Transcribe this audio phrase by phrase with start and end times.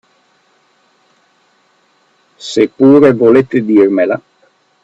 [2.39, 4.19] Se pure volete dirmela.